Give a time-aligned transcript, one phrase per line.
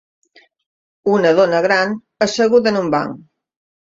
[1.17, 1.93] Una dona gran
[2.27, 3.23] asseguda en un banc